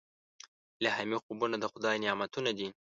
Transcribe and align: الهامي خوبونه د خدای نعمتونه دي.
الهامي 0.81 1.17
خوبونه 1.23 1.55
د 1.59 1.65
خدای 1.73 1.95
نعمتونه 2.03 2.49
دي. 2.57 2.67